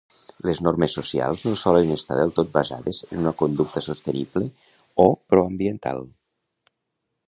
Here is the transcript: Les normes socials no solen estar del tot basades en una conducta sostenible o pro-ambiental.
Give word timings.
Les 0.47 0.61
normes 0.67 0.95
socials 0.99 1.43
no 1.49 1.53
solen 1.65 1.91
estar 1.97 2.17
del 2.21 2.33
tot 2.39 2.51
basades 2.57 3.03
en 3.11 3.23
una 3.27 3.37
conducta 3.45 3.87
sostenible 3.91 4.45
o 5.09 5.11
pro-ambiental. 5.33 6.07